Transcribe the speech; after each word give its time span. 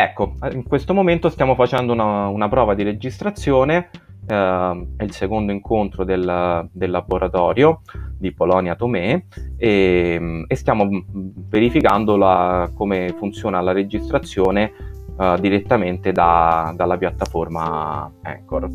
Ecco, 0.00 0.34
in 0.52 0.62
questo 0.62 0.94
momento 0.94 1.28
stiamo 1.28 1.56
facendo 1.56 1.92
una, 1.92 2.28
una 2.28 2.48
prova 2.48 2.74
di 2.74 2.84
registrazione, 2.84 3.90
eh, 4.28 4.86
è 4.96 5.02
il 5.02 5.10
secondo 5.10 5.50
incontro 5.50 6.04
del, 6.04 6.68
del 6.70 6.90
laboratorio 6.92 7.80
di 8.16 8.32
Polonia 8.32 8.76
Tomé 8.76 9.26
e, 9.56 10.44
e 10.46 10.54
stiamo 10.54 10.88
verificando 11.48 12.16
la, 12.16 12.70
come 12.76 13.12
funziona 13.18 13.60
la 13.60 13.72
registrazione 13.72 14.72
eh, 15.18 15.36
direttamente 15.40 16.12
da, 16.12 16.72
dalla 16.76 16.96
piattaforma 16.96 18.08
Anchor. 18.22 18.68